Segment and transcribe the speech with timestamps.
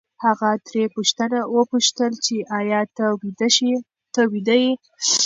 [0.25, 0.83] هغه ترې
[1.57, 2.81] وپوښتل چې ایا
[4.13, 4.71] ته ویده یې؟